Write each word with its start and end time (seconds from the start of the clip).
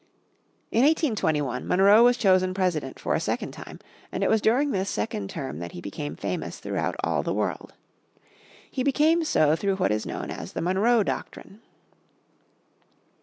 In 0.71 0.79
1821 0.81 1.67
Monroe 1.67 2.03
was 2.03 2.17
chosen 2.17 2.55
President 2.55 2.97
for 2.97 3.13
a 3.13 3.19
second 3.19 3.51
time 3.51 3.77
and 4.11 4.23
it 4.23 4.31
was 4.31 4.41
during 4.41 4.71
this 4.71 4.89
second 4.89 5.29
term 5.29 5.59
that 5.59 5.73
he 5.73 5.79
became 5.79 6.15
famous 6.15 6.57
throughout 6.57 6.95
all 7.03 7.21
the 7.21 7.35
world. 7.35 7.73
He 8.71 8.81
became 8.81 9.23
so 9.23 9.55
through 9.55 9.75
what 9.75 9.91
is 9.91 10.07
known 10.07 10.31
as 10.31 10.53
the 10.53 10.61
Monroe 10.63 11.03
Doctrine. 11.03 11.61